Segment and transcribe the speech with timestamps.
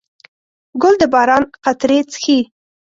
[0.81, 2.39] ګل د باران قطرې څښي.